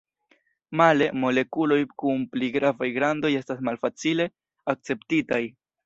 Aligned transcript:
Male, 0.79 1.09
molekuloj 1.23 1.77
kun 2.03 2.25
pli 2.33 2.51
gravaj 2.57 2.91
grandoj 2.99 3.33
estas 3.43 3.65
malfacile 3.71 4.31
akceptitaj. 4.75 5.45